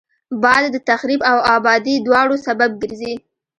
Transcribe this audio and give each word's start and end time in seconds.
باد 0.41 0.63
د 0.73 0.77
تخریب 0.89 1.21
او 1.31 1.37
آبادي 1.55 1.95
دواړو 2.05 2.35
سبب 2.47 2.71
ګرځي 2.81 3.13